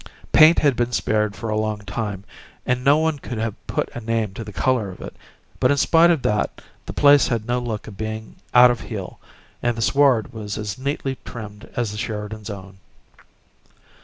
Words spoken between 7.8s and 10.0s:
of being out at heel, and the